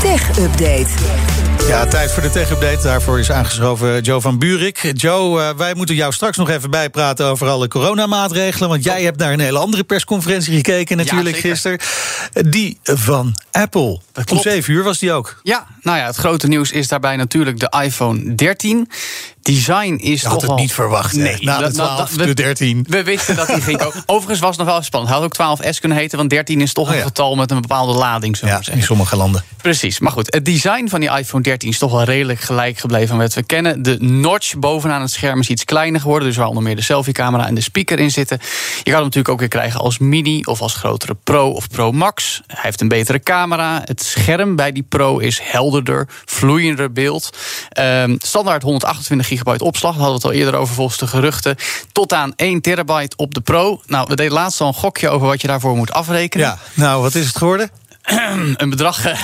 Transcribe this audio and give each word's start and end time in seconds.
Tech 0.00 0.38
Update. 0.38 0.88
Ja, 1.68 1.86
tijd 1.86 2.12
voor 2.12 2.22
de 2.22 2.30
tech-update. 2.30 2.82
Daarvoor 2.82 3.18
is 3.18 3.30
aangeschoven 3.30 4.00
Joe 4.00 4.20
van 4.20 4.38
Buurik. 4.38 4.92
Joe, 4.94 5.40
uh, 5.40 5.50
wij 5.56 5.74
moeten 5.74 5.94
jou 5.94 6.12
straks 6.12 6.36
nog 6.36 6.48
even 6.50 6.70
bijpraten 6.70 7.26
over 7.26 7.48
alle 7.48 7.68
coronamaatregelen. 7.68 8.68
Want 8.68 8.84
jij 8.84 9.02
hebt 9.02 9.18
naar 9.18 9.32
een 9.32 9.40
hele 9.40 9.58
andere 9.58 9.84
persconferentie 9.84 10.54
gekeken 10.54 10.96
natuurlijk 10.96 11.34
ja, 11.34 11.40
gisteren. 11.40 11.78
Die 12.32 12.78
van 12.82 13.34
Apple. 13.50 14.00
Om 14.30 14.40
7 14.40 14.72
uur 14.72 14.82
was 14.82 14.98
die 14.98 15.12
ook. 15.12 15.40
Ja, 15.42 15.66
nou 15.82 15.98
ja, 15.98 16.06
het 16.06 16.16
grote 16.16 16.48
nieuws 16.48 16.70
is 16.70 16.88
daarbij 16.88 17.16
natuurlijk 17.16 17.58
de 17.58 17.72
iPhone 17.84 18.34
13. 18.34 18.88
Design 19.54 19.94
is 20.00 20.20
Je 20.20 20.26
had 20.28 20.32
toch 20.32 20.42
het 20.42 20.50
al... 20.50 20.56
niet 20.56 20.72
verwacht, 20.72 21.16
hè? 21.16 21.22
Nee, 21.22 21.36
Na 21.40 21.56
de 21.56 21.62
dat- 21.62 21.74
12, 21.74 22.10
dat- 22.10 22.26
de 22.26 22.34
13. 22.34 22.84
We 22.88 23.02
wisten 23.02 23.36
dat 23.36 23.46
die 23.46 23.60
ging 23.60 23.78
komen. 23.78 24.02
Overigens 24.06 24.40
was 24.40 24.56
het 24.56 24.58
nog 24.58 24.74
wel 24.74 24.82
spannend. 24.82 25.12
Hij 25.12 25.22
had 25.22 25.40
ook 25.40 25.58
12S 25.74 25.78
kunnen 25.80 25.98
heten, 25.98 26.18
want 26.18 26.30
13 26.30 26.60
is 26.60 26.72
toch 26.72 26.86
Oh 26.88 26.92
ja. 26.94 26.98
een 27.00 27.06
getal 27.06 27.34
met 27.36 27.50
een 27.50 27.60
bepaalde 27.60 27.92
lading. 27.92 28.36
Zo 28.36 28.46
Ja, 28.46 28.60
in 28.70 28.82
sommige 28.82 29.16
landen. 29.16 29.44
Precies, 29.62 29.98
maar 29.98 30.12
goed. 30.12 30.34
Het 30.34 30.44
design 30.44 30.88
van 30.88 31.00
die 31.00 31.10
iPhone 31.18 31.42
13 31.42 31.68
is 31.68 31.78
toch 31.78 31.90
wel 31.92 32.02
redelijk 32.04 32.40
gelijk 32.40 32.78
gebleven 32.78 33.14
aan 33.14 33.20
wat 33.20 33.34
we 33.34 33.42
kennen. 33.42 33.82
De 33.82 33.96
notch 34.00 34.56
bovenaan 34.58 35.00
het 35.00 35.10
scherm 35.10 35.40
is 35.40 35.48
iets 35.48 35.64
kleiner 35.64 36.00
geworden. 36.00 36.28
Dus 36.28 36.36
waar 36.36 36.46
onder 36.46 36.62
meer 36.62 36.76
de 36.76 36.82
selfie-camera 36.82 37.46
en 37.46 37.54
de 37.54 37.60
speaker 37.60 37.98
in 37.98 38.10
zitten. 38.10 38.38
Je 38.76 38.82
kan 38.82 38.92
hem 38.92 39.02
natuurlijk 39.02 39.28
ook 39.28 39.38
weer 39.38 39.48
krijgen 39.48 39.80
als 39.80 39.98
mini 39.98 40.42
of 40.44 40.60
als 40.60 40.74
grotere 40.74 41.16
Pro 41.24 41.50
of 41.50 41.68
Pro 41.68 41.92
Max. 41.92 42.40
Hij 42.46 42.58
heeft 42.62 42.80
een 42.80 42.88
betere 42.88 43.20
camera. 43.20 43.82
Het 43.84 44.02
scherm 44.02 44.56
bij 44.56 44.72
die 44.72 44.82
Pro 44.82 45.18
is 45.18 45.40
helderder, 45.42 46.08
vloeiender 46.24 46.92
beeld. 46.92 47.36
Ehm, 47.68 48.14
standaard 48.18 48.62
128 48.62 49.37
gigabyte 49.38 49.64
opslag. 49.64 49.96
Hadden 49.96 50.08
we 50.08 50.14
het 50.14 50.24
al 50.24 50.32
eerder 50.32 50.60
over 50.60 50.74
volgens 50.74 50.98
de 50.98 51.06
geruchten. 51.06 51.56
Tot 51.92 52.12
aan 52.12 52.32
1 52.36 52.60
terabyte 52.60 53.16
op 53.16 53.34
de 53.34 53.40
Pro. 53.40 53.80
Nou, 53.86 54.06
we 54.08 54.16
deden 54.16 54.32
laatst 54.32 54.60
al 54.60 54.66
een 54.66 54.74
gokje 54.74 55.08
over 55.08 55.26
wat 55.26 55.40
je 55.40 55.46
daarvoor 55.46 55.76
moet 55.76 55.92
afrekenen. 55.92 56.46
Ja, 56.46 56.58
nou, 56.74 57.02
wat 57.02 57.14
is 57.14 57.26
het 57.26 57.36
geworden? 57.36 57.70
Een 58.56 58.70
bedrag 58.70 59.06
eh, 59.06 59.18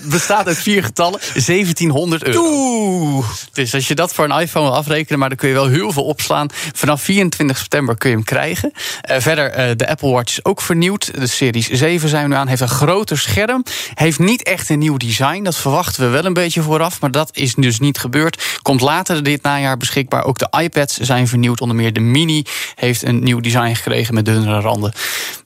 bestaat 0.02 0.46
uit 0.46 0.58
vier 0.58 0.84
getallen. 0.84 1.20
1700 1.32 2.24
euro. 2.24 2.40
Oeh. 2.40 3.26
Dus 3.52 3.74
als 3.74 3.88
je 3.88 3.94
dat 3.94 4.14
voor 4.14 4.24
een 4.24 4.40
iPhone 4.40 4.66
wil 4.66 4.76
afrekenen, 4.76 5.18
maar 5.18 5.28
dan 5.28 5.38
kun 5.38 5.48
je 5.48 5.54
wel 5.54 5.68
heel 5.68 5.92
veel 5.92 6.04
opslaan. 6.04 6.48
Vanaf 6.74 7.02
24 7.02 7.58
september 7.58 7.96
kun 7.96 8.10
je 8.10 8.16
hem 8.16 8.24
krijgen. 8.24 8.72
Eh, 9.00 9.20
verder, 9.20 9.50
eh, 9.50 9.76
de 9.76 9.88
Apple 9.88 10.10
Watch 10.10 10.32
is 10.32 10.44
ook 10.44 10.60
vernieuwd. 10.60 11.10
De 11.14 11.26
Series 11.26 11.68
7 11.68 12.08
zijn 12.08 12.22
we 12.22 12.28
nu 12.28 12.34
aan. 12.34 12.48
Heeft 12.48 12.60
een 12.60 12.68
groter 12.68 13.18
scherm. 13.18 13.64
Heeft 13.94 14.18
niet 14.18 14.42
echt 14.42 14.68
een 14.68 14.78
nieuw 14.78 14.96
design. 14.96 15.42
Dat 15.42 15.56
verwachten 15.56 16.02
we 16.02 16.08
wel 16.08 16.24
een 16.24 16.32
beetje 16.32 16.62
vooraf. 16.62 17.00
Maar 17.00 17.10
dat 17.10 17.30
is 17.32 17.54
dus 17.54 17.78
niet 17.78 17.98
gebeurd. 17.98 18.58
Komt 18.62 18.80
later 18.80 19.22
dit 19.22 19.42
najaar 19.42 19.76
beschikbaar. 19.76 20.24
Ook 20.24 20.38
de 20.38 20.48
iPads 20.62 20.98
zijn 20.98 21.28
vernieuwd. 21.28 21.60
Onder 21.60 21.76
meer 21.76 21.92
de 21.92 22.00
Mini 22.00 22.44
heeft 22.74 23.02
een 23.02 23.22
nieuw 23.22 23.40
design 23.40 23.74
gekregen 23.74 24.14
met 24.14 24.24
dunnere 24.24 24.60
randen. 24.60 24.92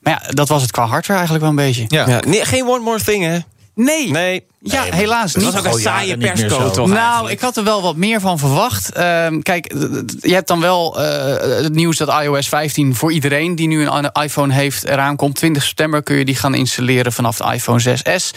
Maar 0.05 0.21
ja, 0.23 0.31
dat 0.33 0.47
was 0.47 0.61
het 0.61 0.71
qua 0.71 0.85
hardware 0.85 1.19
eigenlijk 1.19 1.41
wel 1.41 1.49
een 1.49 1.65
beetje. 1.67 1.85
Ja. 1.87 2.07
Ja, 2.07 2.19
nee, 2.27 2.45
geen 2.45 2.67
one 2.67 2.83
more 2.83 3.03
thing, 3.03 3.23
hè? 3.23 3.37
Nee. 3.75 4.11
Nee. 4.11 4.45
Ja, 4.71 4.83
helaas 4.83 5.33
Het 5.33 5.43
niet. 5.43 5.53
was 5.53 5.65
ook 5.65 5.73
een 5.73 5.81
jaren 5.81 6.07
saaie 6.07 6.17
persco, 6.17 6.69
toch? 6.69 6.87
Nou, 6.87 6.99
eigenlijk? 6.99 7.33
ik 7.33 7.39
had 7.39 7.57
er 7.57 7.63
wel 7.63 7.81
wat 7.81 7.95
meer 7.95 8.19
van 8.19 8.39
verwacht. 8.39 8.91
Ehm, 8.91 9.39
kijk, 9.39 9.73
je 10.21 10.33
hebt 10.33 10.47
dan 10.47 10.59
wel 10.59 11.01
eh, 11.01 11.63
het 11.63 11.73
nieuws 11.73 11.97
dat 11.97 12.21
iOS 12.21 12.47
15 12.47 12.95
voor 12.95 13.11
iedereen 13.11 13.55
die 13.55 13.67
nu 13.67 13.87
een 13.87 14.11
iPhone 14.11 14.53
heeft 14.53 14.83
eraan 14.83 15.15
komt. 15.15 15.35
20 15.35 15.63
september 15.63 16.03
kun 16.03 16.15
je 16.15 16.25
die 16.25 16.35
gaan 16.35 16.55
installeren 16.55 17.13
vanaf 17.13 17.37
de 17.37 17.53
iPhone 17.53 17.81
6S. 17.97 18.31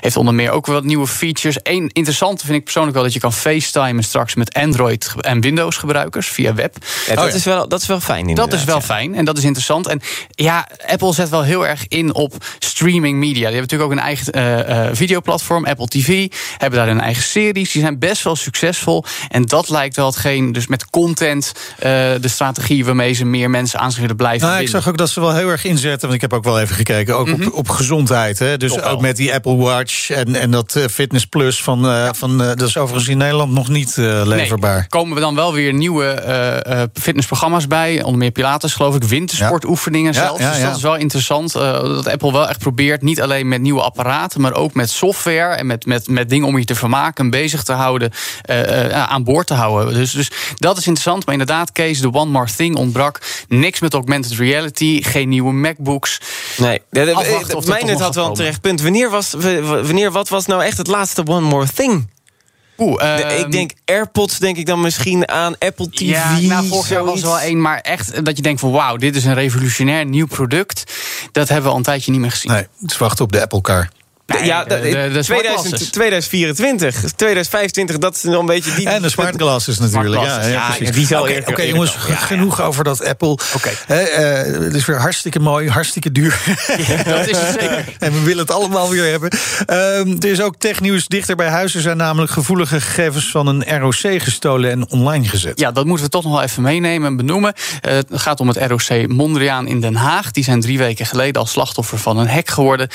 Heeft 0.00 0.16
onder 0.16 0.34
meer 0.34 0.50
ook 0.50 0.66
wat 0.66 0.84
nieuwe 0.84 1.06
features. 1.06 1.56
Eén 1.62 1.90
interessante 1.92 2.44
vind 2.44 2.58
ik 2.58 2.64
persoonlijk 2.64 2.94
wel 2.94 3.04
dat 3.04 3.12
je 3.12 3.20
kan 3.20 3.32
FaceTimen 3.32 4.04
straks 4.04 4.34
met 4.34 4.54
Android 4.54 5.14
en 5.20 5.40
Windows 5.40 5.76
gebruikers 5.76 6.28
via 6.28 6.54
web. 6.54 6.76
Ja, 7.06 7.14
dat, 7.14 7.24
Oh 7.24 7.30
ja. 7.30 7.36
Is 7.36 7.44
wel, 7.44 7.68
dat 7.68 7.80
is 7.80 7.86
wel 7.86 8.00
fijn, 8.00 8.20
inderdaad. 8.20 8.50
Dat 8.50 8.58
is 8.58 8.64
wel 8.64 8.80
fijn 8.80 9.14
en 9.14 9.24
dat 9.24 9.38
is 9.38 9.44
interessant. 9.44 9.86
En 9.86 10.00
ja, 10.28 10.68
Apple 10.86 11.12
zet 11.14 11.28
wel 11.28 11.42
heel 11.42 11.66
erg 11.66 11.84
in 11.88 12.14
op 12.14 12.34
streaming 12.58 13.18
media. 13.18 13.32
Die 13.32 13.42
hebben 13.42 13.60
natuurlijk 13.60 13.90
ook 13.90 13.96
een 13.96 14.04
eigen 14.04 14.32
eh, 14.32 14.86
eh, 14.86 14.94
videoplatform, 14.94 15.64
Apple 15.72 15.86
TV. 16.00 16.28
Hebben 16.56 16.78
daar 16.78 16.88
hun 16.88 17.00
eigen 17.00 17.22
series. 17.22 17.72
Die 17.72 17.82
zijn 17.82 17.98
best 17.98 18.22
wel 18.22 18.36
succesvol. 18.36 19.04
En 19.28 19.44
dat 19.46 19.68
lijkt 19.68 19.96
wel 19.96 20.06
hetgeen, 20.06 20.52
dus 20.52 20.66
met 20.66 20.90
content, 20.90 21.52
eh, 21.78 21.90
de 22.20 22.28
strategie 22.28 22.84
waarmee 22.84 23.12
ze 23.12 23.24
meer 23.24 23.50
mensen 23.50 23.78
aan 23.78 23.90
zich 23.90 24.00
willen 24.00 24.16
blijven 24.16 24.48
Nou, 24.48 24.60
ik 24.62 24.68
zag 24.68 24.88
ook 24.88 24.96
dat 24.96 25.10
ze 25.10 25.20
wel 25.20 25.34
heel 25.34 25.48
erg 25.48 25.64
inzetten. 25.64 26.00
Want 26.00 26.14
ik 26.14 26.20
heb 26.20 26.32
ook 26.32 26.44
wel 26.44 26.60
even 26.60 26.76
gekeken. 26.76 27.16
Ook 27.16 27.28
op, 27.28 27.52
op 27.52 27.68
gezondheid. 27.68 28.38
Hè. 28.38 28.56
Dus 28.56 28.80
ook 28.82 29.00
met 29.00 29.16
die 29.16 29.34
Apple 29.34 29.56
Watch 29.56 30.10
en, 30.10 30.34
en 30.34 30.50
dat 30.50 30.76
eh, 30.76 30.84
Fitness 30.90 31.26
Plus 31.26 31.62
van. 31.62 31.86
eh, 31.88 32.08
van 32.12 32.38
dat 32.38 32.62
is 32.62 32.76
overigens 32.76 33.08
in 33.10 33.18
Nederland 33.18 33.52
nog 33.52 33.68
niet 33.68 33.96
leverbaar. 33.96 34.78
Nee, 34.78 34.88
komen 34.88 35.14
we 35.14 35.20
dan 35.20 35.34
wel 35.34 35.52
weer 35.52 35.72
nieuwe 35.72 36.90
fitnessprogramma's 37.00 37.66
bij. 37.66 38.02
Onder 38.02 38.18
meer 38.18 38.30
Pilates, 38.30 38.74
geloof 38.74 38.94
ik. 38.94 39.02
Wintersportoefeningen 39.04 40.12
Ja, 40.12 40.20
zelfs. 40.22 40.40
ja, 40.40 40.50
dus 40.50 40.58
ja. 40.60 40.66
dat 40.66 40.76
is 40.76 40.82
wel 40.82 40.96
interessant. 40.96 41.52
dat 41.52 42.08
Apple 42.08 42.32
wel 42.32 42.48
echt 42.48 42.58
probeert. 42.58 43.02
Niet 43.02 43.20
alleen 43.22 43.48
met 43.48 43.60
nieuwe 43.60 43.82
apparaten. 43.82 44.40
Maar 44.40 44.54
ook 44.54 44.74
met 44.74 44.90
software. 44.90 45.61
En 45.62 45.68
met, 45.68 45.86
met, 45.86 46.08
met 46.08 46.28
dingen 46.28 46.48
om 46.48 46.58
je 46.58 46.64
te 46.64 46.74
vermaken. 46.74 47.30
bezig 47.30 47.62
te 47.62 47.72
houden. 47.72 48.10
eh, 48.42 48.84
eh, 48.90 49.02
aan 49.08 49.24
boord 49.24 49.46
te 49.46 49.54
houden. 49.54 49.94
Dus, 49.94 50.12
dus 50.12 50.30
dat 50.56 50.78
is 50.78 50.86
interessant. 50.86 51.24
Maar 51.24 51.34
inderdaad, 51.34 51.72
Kees, 51.72 52.00
de 52.00 52.12
One 52.12 52.30
More 52.30 52.48
Thing 52.56 52.76
ontbrak. 52.76 53.20
Niks 53.48 53.80
met 53.80 53.94
augmented 53.94 54.32
reality. 54.32 55.02
Geen 55.02 55.28
nieuwe 55.28 55.52
MacBooks. 55.52 56.20
Nee, 56.56 56.80
de, 56.90 57.04
de, 57.04 57.14
Afwachten 57.14 57.56
of 57.56 57.64
de, 57.64 57.70
dat 57.70 57.80
mijn 57.80 57.80
toch 57.80 57.88
net 57.88 57.96
nog 57.98 58.06
had 58.06 58.14
wel 58.14 58.26
een 58.26 58.34
terecht 58.34 58.60
punt. 58.60 58.82
Wanneer, 58.82 59.10
was, 59.10 59.32
wanneer, 59.62 60.10
wat 60.10 60.28
was 60.28 60.46
nou 60.46 60.62
echt 60.62 60.78
het 60.78 60.86
laatste 60.86 61.26
one 61.26 61.46
more 61.46 61.66
thing? 61.74 62.10
Oeh, 62.78 62.98
De- 62.98 63.04
ehm, 63.04 63.40
ik 63.44 63.52
denk 63.52 63.70
AirPods, 63.84 64.38
denk 64.38 64.56
ik 64.56 64.66
dan 64.66 64.80
misschien 64.80 65.28
aan 65.28 65.54
Apple 65.58 65.90
TV. 65.90 66.00
Ja, 66.00 66.38
nou, 66.38 66.66
vorig 66.66 66.88
jaar 66.88 67.04
was 67.04 67.20
er 67.20 67.26
wel 67.26 67.40
één, 67.40 67.60
maar 67.60 67.78
echt 67.78 68.24
dat 68.24 68.36
je 68.36 68.42
denkt 68.42 68.60
van 68.60 68.70
wauw, 68.70 68.96
dit 68.96 69.16
is 69.16 69.24
een 69.24 69.34
revolutionair 69.34 70.04
nieuw 70.06 70.26
product. 70.26 70.92
Dat 71.32 71.46
hebben 71.48 71.64
we 71.64 71.70
al 71.70 71.76
een 71.76 71.82
tijdje 71.82 72.10
niet 72.10 72.20
meer 72.20 72.30
gezien. 72.30 72.52
Nee, 72.52 72.66
het 72.80 72.90
is 72.90 72.98
wachten 72.98 73.24
op 73.24 73.32
de 73.32 73.40
Apple 73.42 73.60
Car. 73.60 73.88
Nee, 74.26 74.44
ja, 74.44 74.64
de- 74.64 74.68
de- 74.68 74.80
de- 74.80 74.88
de 74.90 75.24
2000 75.24 75.24
smartglasses. 75.24 75.88
2024, 75.90 77.12
2025, 77.16 77.98
dat 77.98 78.14
is 78.14 78.20
dan 78.20 78.32
een 78.34 78.46
beetje 78.46 78.74
die. 78.74 78.88
En 78.88 79.02
de 79.02 79.08
smart 79.10 79.34
glasses 79.36 79.78
natuurlijk. 79.78 80.14
Ja, 80.14 80.20
glasses, 80.28 80.46
ja, 80.46 80.52
ja, 80.52 80.66
precies. 80.74 80.94
die 80.94 81.06
zal 81.06 81.20
Oké, 81.22 81.30
eerder- 81.30 81.48
oké, 81.48 81.60
eerder 81.62 81.74
jongens, 81.74 81.94
genoeg 81.98 82.62
over 82.62 82.84
dat 82.84 83.04
Apple. 83.04 83.28
Oké. 83.28 83.70
Hè, 83.86 84.00
eh, 84.02 84.62
het 84.62 84.74
is 84.74 84.84
weer 84.84 84.96
hartstikke 85.00 85.38
mooi, 85.40 85.68
hartstikke 85.70 86.12
duur. 86.12 86.40
dat 87.04 87.26
is 87.28 87.38
het 87.38 87.56
zeker. 87.60 87.84
En 87.98 88.12
we 88.12 88.20
willen 88.22 88.42
het 88.42 88.50
allemaal 88.50 88.90
weer 88.90 89.10
hebben. 89.10 89.30
Ehm, 89.66 90.16
er 90.20 90.30
is 90.30 90.40
ook 90.40 90.54
technieuws 90.58 91.06
dichter 91.06 91.36
bij 91.36 91.48
huis. 91.48 91.74
Er 91.74 91.80
zijn 91.80 91.96
namelijk 91.96 92.32
gevoelige 92.32 92.80
gegevens 92.80 93.30
van 93.30 93.46
een 93.46 93.78
ROC 93.80 94.22
gestolen 94.22 94.70
en 94.70 94.90
online 94.90 95.28
gezet. 95.28 95.58
Ja, 95.60 95.72
dat 95.72 95.84
moeten 95.86 96.04
we 96.04 96.10
toch 96.10 96.22
nog 96.22 96.32
wel 96.32 96.42
even 96.42 96.62
meenemen 96.62 97.08
en 97.08 97.16
benoemen. 97.16 97.52
Eh, 97.80 97.92
het 97.94 98.06
gaat 98.10 98.40
om 98.40 98.48
het 98.48 98.56
ROC 98.56 99.06
Mondriaan 99.08 99.66
in 99.66 99.80
Den 99.80 99.94
Haag. 99.94 100.30
Die 100.30 100.44
zijn 100.44 100.60
drie 100.60 100.78
weken 100.78 101.06
geleden 101.06 101.40
al 101.40 101.46
slachtoffer 101.46 101.98
van 101.98 102.18
een 102.18 102.28
hack 102.28 102.50
geworden. 102.50 102.88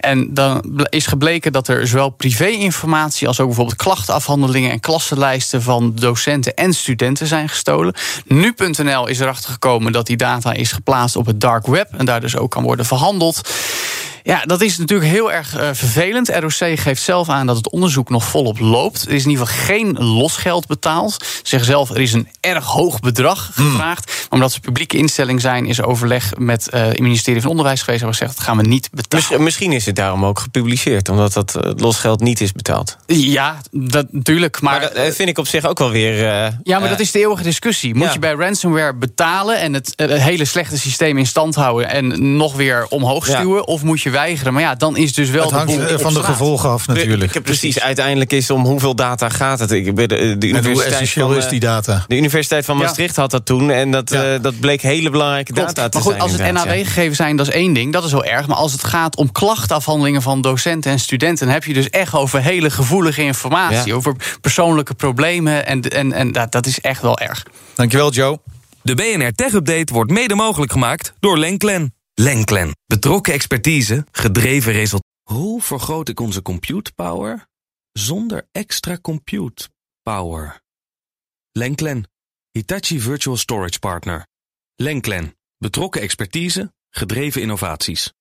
En 0.00 0.34
dan 0.34 0.62
is 0.88 1.06
gebleken 1.06 1.52
dat 1.52 1.68
er 1.68 1.86
zowel 1.86 2.10
privé-informatie 2.10 3.28
als 3.28 3.40
ook 3.40 3.46
bijvoorbeeld 3.46 3.76
klachtenafhandelingen 3.76 4.70
en 4.70 4.80
klassenlijsten 4.80 5.62
van 5.62 5.94
docenten 5.94 6.54
en 6.54 6.72
studenten 6.72 7.26
zijn 7.26 7.48
gestolen. 7.48 7.94
Nu.nl 8.24 9.06
is 9.06 9.20
erachter 9.20 9.52
gekomen 9.52 9.92
dat 9.92 10.06
die 10.06 10.16
data 10.16 10.52
is 10.52 10.72
geplaatst 10.72 11.16
op 11.16 11.26
het 11.26 11.40
dark 11.40 11.66
web 11.66 11.88
en 11.96 12.04
daar 12.04 12.20
dus 12.20 12.36
ook 12.36 12.50
kan 12.50 12.62
worden 12.62 12.86
verhandeld. 12.86 13.50
Ja, 14.26 14.42
dat 14.44 14.60
is 14.60 14.78
natuurlijk 14.78 15.10
heel 15.10 15.32
erg 15.32 15.56
eh, 15.56 15.68
vervelend. 15.72 16.28
ROC 16.28 16.78
geeft 16.78 17.02
zelf 17.02 17.28
aan 17.28 17.46
dat 17.46 17.56
het 17.56 17.70
onderzoek 17.70 18.10
nog 18.10 18.24
volop 18.24 18.58
loopt. 18.60 19.02
Er 19.06 19.12
is 19.12 19.24
in 19.24 19.30
ieder 19.30 19.46
geval 19.46 19.64
geen 19.64 19.92
losgeld 19.98 20.66
betaald. 20.66 21.12
Ze 21.12 21.40
zeggen 21.42 21.68
zelf, 21.68 21.90
er 21.90 22.00
is 22.00 22.12
een 22.12 22.28
erg 22.40 22.64
hoog 22.64 23.00
bedrag 23.00 23.50
gevraagd. 23.54 24.06
Maar 24.06 24.26
omdat 24.30 24.52
ze 24.52 24.60
publieke 24.60 24.96
instelling 24.96 25.40
zijn, 25.40 25.66
is 25.66 25.78
er 25.78 25.86
overleg 25.86 26.32
met 26.38 26.68
eh, 26.68 26.82
het 26.84 26.98
ministerie 27.00 27.40
van 27.40 27.50
Onderwijs 27.50 27.82
geweest. 27.82 28.02
En 28.02 28.08
gezegd, 28.08 28.36
dat 28.36 28.44
gaan 28.44 28.56
we 28.56 28.62
niet 28.62 28.88
betalen. 28.92 29.26
Miss- 29.30 29.38
misschien 29.42 29.72
is 29.72 29.86
het 29.86 29.96
daarom 29.96 30.24
ook 30.24 30.38
gepubliceerd, 30.38 31.08
omdat 31.08 31.32
dat 31.32 31.54
eh, 31.54 31.70
losgeld 31.76 32.20
niet 32.20 32.40
is 32.40 32.52
betaald. 32.52 32.96
Ja, 33.06 33.60
dat 33.70 34.06
natuurlijk. 34.12 34.60
Maar, 34.60 34.80
Maar 34.80 34.94
dat 35.04 35.14
vind 35.14 35.28
ik 35.28 35.38
op 35.38 35.46
zich 35.46 35.64
ook 35.66 35.78
wel 35.78 35.90
weer. 35.90 36.16
ja, 36.62 36.78
maar 36.78 36.88
dat 36.88 37.00
is 37.00 37.10
de 37.10 37.18
eeuwige 37.18 37.42
discussie. 37.42 37.94
Moet 37.94 38.06
ja. 38.06 38.12
je 38.12 38.18
bij 38.18 38.32
ransomware 38.34 38.94
betalen 38.94 39.58
en 39.60 39.72
het, 39.72 39.92
het 39.96 40.10
hele 40.20 40.44
slechte 40.44 40.78
systeem 40.78 41.18
in 41.18 41.26
stand 41.26 41.54
houden 41.54 41.88
en 41.88 42.36
nog 42.36 42.54
weer 42.54 42.86
omhoog 42.88 43.28
Ja. 43.28 43.36
stuwen? 43.36 43.66
Of 43.66 43.82
moet 43.82 44.00
je 44.02 44.10
weigeren? 44.14 44.52
Maar 44.52 44.62
ja, 44.62 44.74
dan 44.74 44.96
is 44.96 45.12
dus 45.12 45.30
wel 45.30 45.40
Het 45.40 45.50
de 45.50 45.56
hangt 45.56 45.76
boel 45.76 45.86
eh, 45.86 45.98
van 45.98 46.14
de 46.14 46.22
gevolgen 46.22 46.68
af 46.70 46.86
natuurlijk. 46.86 47.30
Pre- 47.30 47.40
Precies, 47.40 47.80
uiteindelijk 47.80 48.32
is 48.32 48.50
om 48.50 48.64
hoeveel 48.64 48.94
data 48.94 49.28
gaat 49.28 49.58
het. 49.58 49.70
Ik, 49.70 49.94
ben 49.94 50.08
de, 50.08 50.16
de 50.16 50.22
En 50.22 50.38
hoe 50.38 50.48
universiteit 50.48 50.92
essentieel 50.92 51.28
van, 51.28 51.36
is 51.36 51.44
eh, 51.44 51.50
die 51.50 51.60
data? 51.60 52.04
De 52.06 52.16
Universiteit 52.16 52.64
van 52.64 52.76
Ja. 52.78 52.82
Maastricht 52.82 53.16
had 53.16 53.30
dat 53.30 53.46
toen. 53.46 53.70
En 53.70 53.90
dat, 53.90 54.10
Ja. 54.10 54.34
eh, 54.34 54.42
dat 54.42 54.60
bleek 54.60 54.82
hele 54.82 55.10
belangrijke 55.10 55.52
Klopt. 55.52 55.68
data 55.74 55.88
te 55.88 55.96
maar 55.96 56.02
goed, 56.06 56.12
zijn. 56.12 56.22
als 56.22 56.32
het. 56.32 56.52
NAW-gegevens 56.52 57.16
zijn, 57.16 57.36
dat 57.36 57.46
is 57.48 57.54
één 57.54 57.72
ding. 57.72 57.92
Dat 57.92 58.04
is 58.04 58.12
wel 58.12 58.24
erg. 58.24 58.46
Maar 58.46 58.56
als 58.56 58.72
het 58.72 58.84
gaat 58.84 59.16
om 59.16 59.32
klachtenafhandelingen 59.32 60.22
van 60.22 60.40
docenten 60.40 60.90
en 60.92 60.98
studenten... 60.98 61.44
dan 61.44 61.54
heb 61.54 61.64
je 61.64 61.74
dus 61.74 61.90
echt 61.90 62.14
over 62.14 62.42
hele 62.42 62.70
gevoelige 62.70 63.22
informatie. 63.22 63.86
Ja. 63.86 63.94
Over 63.94 64.16
persoonlijke 64.40 64.94
problemen. 64.94 65.66
En, 65.66 65.80
en, 65.80 66.12
en 66.12 66.32
dat, 66.32 66.52
dat 66.52 66.66
is 66.66 66.80
echt 66.80 67.02
wel 67.02 67.18
erg. 67.18 67.42
Dankjewel, 67.74 68.12
Joe. 68.12 68.38
De 68.82 68.94
BNR 68.94 69.32
Tech 69.34 69.52
Update 69.52 69.92
wordt 69.92 70.10
mede 70.10 70.34
mogelijk 70.34 70.72
gemaakt 70.72 71.12
door 71.20 71.38
Lenklen. 71.38 71.94
Lenklen. 72.14 72.76
Betrokken 72.86 73.32
expertise, 73.32 74.06
gedreven 74.10 74.72
resultaten. 74.72 75.12
Hoe 75.22 75.62
vergroot 75.62 76.08
ik 76.08 76.20
onze 76.20 76.42
compute 76.42 76.92
power 76.92 77.46
zonder 77.92 78.48
extra 78.52 78.98
compute 78.98 79.68
power. 80.02 80.62
Lenklen, 81.52 82.10
Hitachi 82.50 83.00
Virtual 83.00 83.36
Storage 83.36 83.78
Partner. 83.78 84.26
Lenklen, 84.74 85.36
betrokken 85.58 86.00
expertise, 86.00 86.72
gedreven 86.90 87.40
innovaties. 87.40 88.12